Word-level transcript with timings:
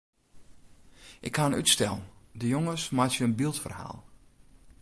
Ik 1.27 1.35
ha 1.35 1.45
in 1.45 1.57
útstel: 1.59 1.97
de 2.39 2.47
jonges 2.47 2.83
meitsje 2.89 3.23
in 3.27 3.35
byldferhaal. 3.35 3.99